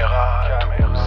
Caméra, 0.00 0.48
caméra, 0.60 1.04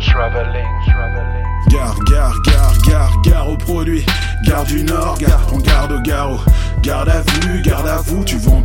traveling, 0.00 0.64
traveling. 0.86 1.44
Gare, 1.68 1.94
gare, 2.06 2.34
gare, 2.42 2.78
gare, 2.86 3.12
gare 3.22 3.48
au 3.50 3.56
produit. 3.58 4.06
Gare 4.44 4.64
du 4.64 4.82
Nord, 4.82 5.18
gare, 5.18 5.40
on 5.52 5.58
garde 5.58 5.92
au 5.92 6.00
garrot. 6.00 6.40
Garde 6.80 7.10
à 7.10 7.20
vue, 7.20 7.60
garde 7.60 7.86
à 7.86 7.96
vous, 7.96 8.24
tu 8.24 8.38
vends 8.38 8.62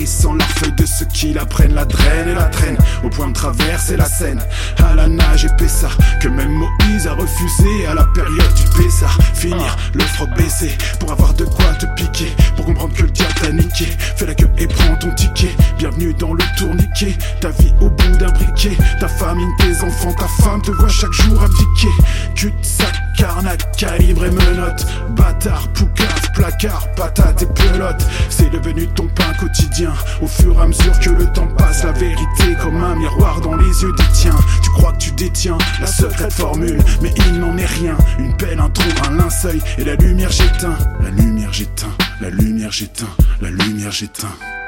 Tarissant 0.00 0.32
la 0.32 0.46
feuille 0.46 0.72
de 0.72 0.86
ceux 0.86 1.04
qui 1.04 1.34
la 1.34 1.44
prennent, 1.44 1.74
la 1.74 1.84
draine 1.84 2.28
et 2.30 2.34
la 2.34 2.46
traîne. 2.46 2.78
Au 3.04 3.10
point 3.10 3.28
de 3.28 3.34
traverser 3.34 3.98
la 3.98 4.06
Seine, 4.06 4.40
à 4.82 4.94
la 4.94 5.06
nage 5.06 5.44
et 5.44 5.68
ça 5.68 5.90
que 6.22 6.28
même 6.28 6.52
Moïse 6.52 7.06
a 7.06 7.12
refusé 7.12 7.86
à 7.86 7.92
la 7.92 8.04
période 8.04 8.54
du 8.54 8.62
Pessar. 8.82 9.18
Finir 9.34 9.76
le 9.92 10.00
froc 10.00 10.30
baissé 10.38 10.70
pour 10.98 11.12
avoir 11.12 11.34
de 11.34 11.44
quoi 11.44 11.66
te 11.78 11.84
piquer, 11.96 12.34
pour 12.56 12.64
comprendre 12.64 12.94
que 12.94 13.02
le 13.02 13.10
diable 13.10 13.34
t'a 13.42 13.52
niqué. 13.52 13.88
Fais 14.16 14.24
la 14.24 14.34
queue 14.34 14.48
et 14.56 14.66
prends 14.68 14.96
ton 14.96 15.10
ticket. 15.10 15.54
Bienvenue 15.76 16.14
dans 16.14 16.32
le 16.32 16.44
tourniquet, 16.56 17.18
ta 17.42 17.50
vie 17.50 17.74
au 17.82 17.90
bout 17.90 18.16
d'un 18.16 18.30
briquet, 18.30 18.78
ta 18.98 19.06
famille, 19.08 19.54
tes 19.58 19.84
enfants, 19.84 20.14
ta 20.14 20.28
femme 20.42 20.62
te 20.62 20.70
voit 20.70 20.88
chaque 20.88 21.12
jour 21.12 21.42
abdiquer. 21.42 21.92
Cul-de-sac, 22.36 22.94
carnac, 23.18 23.76
calibre 23.76 24.24
et 24.24 24.30
menottes, 24.30 24.86
bâtard, 25.10 25.68
poucave, 25.74 26.19
placard, 26.40 26.90
patate 26.94 27.42
et 27.42 27.46
pelote. 27.46 28.02
C'est 28.30 28.50
devenu 28.50 28.86
ton 28.88 29.06
pain 29.08 29.32
quotidien. 29.38 29.92
Au 30.22 30.26
fur 30.26 30.58
et 30.58 30.62
à 30.62 30.66
mesure 30.66 30.98
que 31.00 31.10
le 31.10 31.26
temps 31.26 31.46
passe, 31.58 31.84
la 31.84 31.92
vérité 31.92 32.56
comme 32.62 32.82
un 32.82 32.94
miroir 32.96 33.40
dans 33.42 33.56
les 33.56 33.82
yeux 33.82 33.92
des 33.92 34.08
tiens. 34.12 34.36
Tu 34.62 34.70
crois 34.70 34.92
que 34.92 34.98
tu 34.98 35.12
détiens 35.12 35.58
la 35.80 35.86
secrète 35.86 36.32
formule, 36.32 36.80
mais 37.02 37.12
il 37.26 37.40
n'en 37.40 37.56
est 37.58 37.66
rien. 37.66 37.96
Une 38.18 38.34
pelle, 38.36 38.58
un 38.58 38.70
trou, 38.70 38.88
un 39.06 39.16
linceul 39.16 39.60
et 39.76 39.84
la 39.84 39.96
lumière 39.96 40.30
j'éteins. 40.30 40.78
La 41.02 41.10
lumière 41.10 41.52
j'éteins, 41.52 41.94
la 42.20 42.30
lumière 42.30 42.72
j'éteins, 42.72 43.14
la 43.42 43.50
lumière 43.50 43.92
j'éteins. 43.92 44.59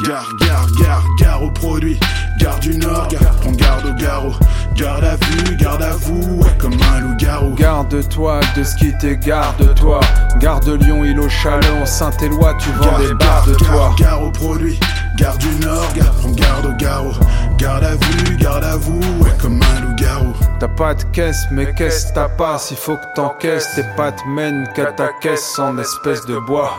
Gare, 0.00 0.26
gare, 0.40 0.66
gare, 0.80 1.04
gare 1.18 1.42
au 1.42 1.50
produit, 1.50 2.00
gare 2.38 2.58
du 2.60 2.78
Nord, 2.78 3.08
gare, 3.08 3.36
prends 3.42 3.52
garde 3.52 3.86
au 3.86 3.92
garrot, 3.92 4.32
garde 4.74 5.04
à 5.04 5.16
vue, 5.16 5.54
garde 5.56 5.82
à 5.82 5.90
vous, 5.90 6.38
ouais, 6.38 6.50
comme 6.58 6.72
un 6.94 7.00
loup-garou. 7.00 7.54
Garde-toi 7.54 8.40
de 8.56 8.64
ce 8.64 8.74
qui 8.76 8.96
t'égarde-toi. 8.96 10.00
Garde 10.38 10.66
Lyon, 10.66 11.04
île 11.04 11.20
au 11.20 11.28
Chalon, 11.28 11.84
Saint-Éloi, 11.84 12.54
tu 12.58 12.70
vends 12.70 12.98
des 12.98 13.12
barres 13.14 13.44
de 13.46 13.54
toi. 13.54 13.68
Gare, 13.68 13.94
gare 13.96 14.22
au 14.22 14.30
produit, 14.30 14.80
gare 15.18 15.36
du 15.36 15.54
Nord, 15.56 15.92
gare, 15.94 16.12
prends 16.12 16.30
garde 16.30 16.66
au 16.66 16.72
garrot, 16.72 17.12
garde 17.58 17.84
à 17.84 17.94
vue, 17.94 18.36
garde 18.38 18.64
à 18.64 18.76
vous, 18.76 18.98
ouais, 19.22 19.30
comme 19.42 19.60
un 19.62 19.80
loup-garou. 19.82 20.32
T'as 20.58 20.68
pas 20.68 20.94
de 20.94 21.02
caisse, 21.12 21.44
mais 21.52 21.72
qu'est-ce 21.74 22.14
t'as 22.14 22.30
pas? 22.30 22.56
S'il 22.58 22.78
faut 22.78 22.96
que 22.96 23.14
t'encaisses, 23.14 23.68
tes 23.74 23.84
pattes 23.94 24.22
mènent 24.26 24.66
qu'à 24.74 24.86
ta 24.86 25.10
caisse 25.20 25.58
en 25.58 25.76
espèce 25.76 26.24
de 26.24 26.38
bois. 26.38 26.78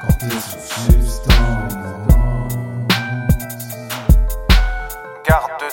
Quand 0.00 0.14
t'es 0.18 0.26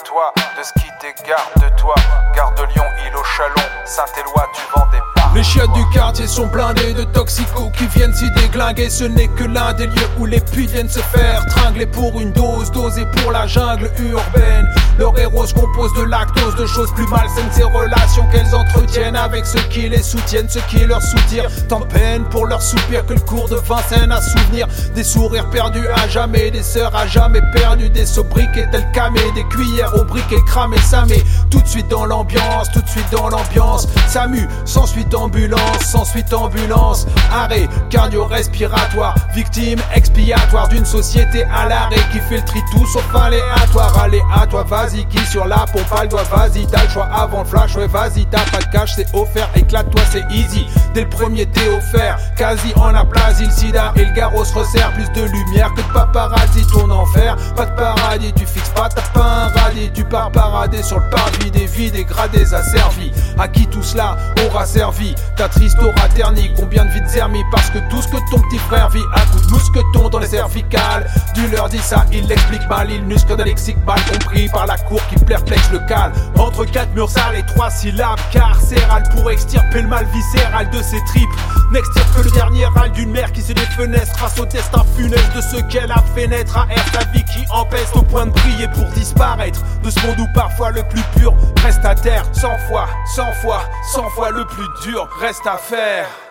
de 0.06 0.64
ce 0.64 0.74
qui 0.74 0.92
t'égarde 1.00 1.54
de 1.56 1.70
toi. 1.76 1.96
Garde 2.36 2.60
Lyon, 2.70 2.86
île 3.08 3.16
au 3.16 3.24
Chalon, 3.24 3.56
Saint-Éloi, 3.86 4.48
tu 4.54 4.62
vends 4.76 4.86
des. 4.92 5.17
Les 5.38 5.44
chiottes 5.44 5.72
du 5.74 5.88
quartier 5.90 6.26
sont 6.26 6.48
blindés 6.48 6.96
de 6.96 7.04
toxicos 7.04 7.72
qui 7.78 7.86
viennent 7.96 8.12
s'y 8.12 8.28
déglinguer. 8.32 8.90
Ce 8.90 9.04
n'est 9.04 9.28
que 9.28 9.44
l'un 9.44 9.72
des 9.74 9.86
lieux 9.86 10.10
où 10.18 10.26
les 10.26 10.40
puits 10.40 10.66
viennent 10.66 10.90
se 10.90 11.00
faire 11.00 11.46
tringler 11.46 11.86
pour 11.86 12.20
une 12.20 12.32
dose, 12.32 12.72
dosée 12.72 13.06
pour 13.18 13.32
la 13.32 13.46
jungle 13.46 13.92
urbaine. 14.00 14.68
Leur 14.98 15.16
héros 15.20 15.46
se 15.46 15.54
compose 15.54 15.94
de 15.94 16.02
lactose, 16.02 16.56
de 16.56 16.66
choses 16.66 16.92
plus 16.96 17.06
malsaines, 17.06 17.52
ces 17.52 17.62
relations 17.62 18.26
qu'elles 18.32 18.56
entretiennent 18.56 19.16
avec 19.16 19.46
ceux 19.46 19.62
qui 19.70 19.88
les 19.88 20.02
soutiennent, 20.02 20.50
ceux 20.50 20.64
qui 20.72 20.84
leur 20.88 21.04
soutirent. 21.04 21.52
Tant 21.70 21.82
peine 21.82 22.24
pour 22.32 22.48
leur 22.48 22.64
soupir 22.64 23.06
que 23.06 23.14
le 23.14 23.20
cours 23.20 23.48
de 23.48 23.58
Vincennes 23.58 24.12
à 24.12 24.22
souvenir. 24.22 24.68
Des 24.96 25.04
sourires 25.04 25.52
perdus 25.52 25.88
à 25.88 26.08
jamais, 26.08 26.50
des 26.50 26.64
sœurs 26.64 26.96
à 26.96 27.06
jamais 27.06 27.42
perdues, 27.54 27.92
des 27.92 28.08
sobriquets 28.08 28.68
tels 28.72 28.90
camés, 28.92 29.32
des 29.36 29.44
cuillères 29.50 29.94
au 29.94 30.04
briquet 30.04 30.42
cramé, 30.48 30.78
ça 30.80 31.06
met 31.06 31.24
tout 31.52 31.62
de 31.62 31.68
suite 31.68 31.90
dans 31.90 32.06
l'ambiance, 32.08 32.72
tout 32.74 32.82
de 32.82 32.90
suite 32.90 33.12
dans 33.12 33.30
l'ambiance. 33.30 33.88
Samu, 34.08 34.48
sans 34.66 34.88
suite 34.88 35.10
ambulance, 35.28 35.84
sans 35.84 36.06
suite 36.06 36.34
ambulance. 36.34 37.06
Arrêt 37.32 37.68
cardio-respiratoire, 37.90 39.16
victime 39.34 39.80
expiatoire 39.94 40.68
d'une 40.70 40.86
société 40.86 41.44
à 41.44 41.68
l'arrêt 41.68 42.02
qui 42.12 42.20
fait 42.20 42.38
le 42.38 42.46
tri 42.46 42.60
tout 42.72 42.86
sauf 42.88 43.04
aléatoire. 43.14 44.02
Allez 44.02 44.22
à 44.34 44.48
toi, 44.48 44.64
vas-y, 44.64 45.06
qui 45.08 45.20
sur 45.26 45.46
la 45.46 45.66
pompe 45.72 45.84
le 46.02 46.08
doigt, 46.08 46.24
vas-y, 46.24 46.66
t'as 46.68 46.84
le 46.84 46.90
choix 46.90 47.10
avant 47.14 47.40
le 47.40 47.46
flash, 47.46 47.76
ouais, 47.76 47.88
vas-y, 47.88 48.26
t'as 48.28 48.46
pas 48.52 48.60
de 48.60 48.72
cash, 48.72 48.94
c'est 48.96 49.08
offert, 49.14 49.50
éclate-toi, 49.56 50.02
c'est 50.12 50.26
easy. 50.32 50.66
Dès 50.94 51.02
le 51.02 51.10
premier, 51.10 51.46
t'es 51.46 51.68
offert, 51.70 52.18
quasi 52.38 52.74
en 52.76 52.96
aplasie, 52.96 53.46
le 53.46 53.52
sida 53.52 53.94
et 53.96 54.06
le 54.06 54.14
garrot 54.14 54.46
se 54.46 54.54
resserre, 54.54 54.94
plus 54.94 55.10
de 55.12 55.28
lumière 55.28 55.74
que 55.74 55.82
de 55.82 55.94
paparazzi, 55.94 56.66
ton 56.72 56.90
enfer. 56.90 57.36
Pas 57.56 57.66
de 57.66 57.76
paradis, 57.76 58.34
tu 58.34 58.46
fixes 58.46 58.70
pas, 58.70 58.88
t'as 58.90 59.02
pas 59.02 59.26
un 59.26 59.48
radis, 59.50 59.92
tu 59.94 60.04
pars 60.06 60.32
parader 60.32 60.82
sur 60.84 61.00
le 61.00 61.10
parvis 61.10 61.52
des 61.52 61.66
vies 61.66 61.92
dégradées 61.92 62.54
asservies. 62.54 63.12
À 63.38 63.48
qui 63.48 63.68
tout 63.68 63.84
cela 63.84 64.18
aura 64.46 64.66
servi? 64.66 65.16
Ta 65.36 65.48
triste 65.48 65.78
aura 65.82 66.08
terni, 66.10 66.52
combien 66.56 66.86
de 66.86 66.90
vides 66.90 67.08
zermis 67.08 67.44
Parce 67.52 67.70
que 67.70 67.80
tout 67.90 68.02
ce 68.02 68.08
que 68.08 68.18
ton 68.32 68.40
petit 68.42 68.58
frère 68.58 68.90
vit 68.90 69.04
à 69.14 69.22
coup 69.22 69.40
de 69.40 69.52
mousqueton 69.52 70.10
dans 70.10 70.20
les 70.20 70.28
cervicales. 70.28 71.08
Du 71.36 71.48
leur 71.48 71.70
dit 71.70 71.80
ça, 71.80 72.06
il 72.12 72.28
l'explique 72.28 72.68
mal, 72.70 72.90
il 72.90 73.06
n'use 73.06 73.24
que 73.24 73.34
d'un 73.34 73.44
lexique 73.44 73.78
mal 73.86 74.00
compris 74.12 74.50
par 74.50 74.66
la 74.66 74.78
cour 74.78 75.00
qui 75.08 75.16
perplexe 75.16 75.70
le 75.72 75.80
cal. 75.88 76.12
Entre 76.38 76.66
quatre 76.66 76.94
murs 76.94 77.10
sales 77.10 77.36
et 77.38 77.46
trois 77.46 77.70
syllabes 77.70 78.20
carcérales 78.32 79.04
pour 79.16 79.30
extirper 79.30 79.82
le 79.82 79.88
mal 79.88 80.06
viscéral 80.14 80.70
de 80.70 80.82
ses 80.82 81.04
tripes. 81.06 81.30
N'extire 81.72 82.06
que 82.16 82.22
le 82.22 82.32
dernier 82.32 82.66
râle 82.66 82.92
d'une 82.92 83.12
mère 83.12 83.32
qui 83.32 83.42
se 83.42 83.54
défenestre 83.54 84.18
face 84.18 84.40
au 84.40 84.46
destin 84.46 84.84
funeste 84.96 85.36
de 85.36 85.42
ceux 85.42 85.62
qu'elle 85.64 85.92
a 85.92 86.04
fait 86.16 86.28
naître 86.28 86.58
à 86.58 86.66
air 86.72 86.84
sa 86.94 87.04
vie 87.12 87.24
qui 87.26 87.46
empeste 87.52 87.96
au 87.96 88.02
point 88.02 88.26
de 88.26 88.32
briller 88.32 88.68
pour 88.70 88.86
disparaître 88.92 89.62
de 89.84 89.90
ce 89.90 90.00
monde 90.06 90.20
où 90.20 90.28
parfois 90.34 90.72
le 90.72 90.84
plus 90.84 91.04
pur 91.18 91.34
reste 91.64 91.84
à 91.84 91.94
terre. 91.94 92.24
Cent 92.32 92.58
fois, 92.70 92.88
cent 93.16 93.32
fois, 93.42 93.64
cent 93.94 94.10
fois 94.12 94.32
le 94.32 94.46
plus 94.46 94.68
reste 95.06 95.46
à 95.46 95.58
faire. 95.58 96.27